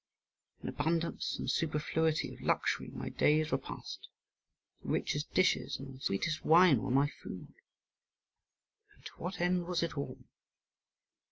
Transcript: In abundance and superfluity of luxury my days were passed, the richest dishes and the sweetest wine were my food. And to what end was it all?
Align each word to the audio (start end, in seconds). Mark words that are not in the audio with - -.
In 0.63 0.67
abundance 0.67 1.37
and 1.37 1.47
superfluity 1.47 2.33
of 2.33 2.41
luxury 2.41 2.87
my 2.87 3.09
days 3.09 3.51
were 3.51 3.59
passed, 3.59 4.09
the 4.81 4.89
richest 4.89 5.31
dishes 5.35 5.77
and 5.77 5.95
the 5.99 6.01
sweetest 6.01 6.43
wine 6.43 6.81
were 6.81 6.89
my 6.89 7.07
food. 7.21 7.53
And 8.95 9.05
to 9.05 9.11
what 9.17 9.39
end 9.39 9.67
was 9.67 9.83
it 9.83 9.95
all? 9.95 10.17